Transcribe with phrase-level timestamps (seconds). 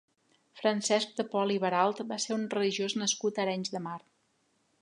[0.61, 3.99] Francesc de Pol i Baralt va ser un religiós nascut a Arenys de Mar.